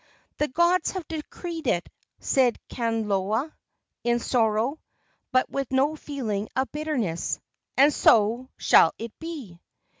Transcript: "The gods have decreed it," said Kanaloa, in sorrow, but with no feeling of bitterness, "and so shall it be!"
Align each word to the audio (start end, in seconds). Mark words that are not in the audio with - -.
"The 0.39 0.47
gods 0.47 0.89
have 0.93 1.07
decreed 1.07 1.67
it," 1.67 1.87
said 2.17 2.57
Kanaloa, 2.69 3.53
in 4.03 4.17
sorrow, 4.17 4.79
but 5.31 5.47
with 5.51 5.69
no 5.69 5.95
feeling 5.95 6.49
of 6.55 6.71
bitterness, 6.71 7.39
"and 7.77 7.93
so 7.93 8.49
shall 8.57 8.95
it 8.97 9.11
be!" 9.19 9.59